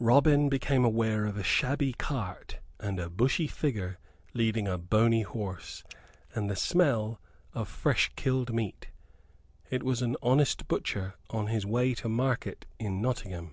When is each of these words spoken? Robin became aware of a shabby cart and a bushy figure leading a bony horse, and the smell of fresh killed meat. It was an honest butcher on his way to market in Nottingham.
Robin 0.00 0.48
became 0.48 0.84
aware 0.84 1.24
of 1.26 1.36
a 1.36 1.44
shabby 1.44 1.92
cart 1.92 2.58
and 2.80 2.98
a 2.98 3.08
bushy 3.08 3.46
figure 3.46 4.00
leading 4.34 4.66
a 4.66 4.76
bony 4.76 5.22
horse, 5.22 5.84
and 6.34 6.50
the 6.50 6.56
smell 6.56 7.20
of 7.52 7.68
fresh 7.68 8.10
killed 8.16 8.52
meat. 8.52 8.88
It 9.70 9.84
was 9.84 10.02
an 10.02 10.16
honest 10.20 10.66
butcher 10.66 11.14
on 11.30 11.46
his 11.46 11.64
way 11.64 11.94
to 12.02 12.08
market 12.08 12.66
in 12.80 13.00
Nottingham. 13.00 13.52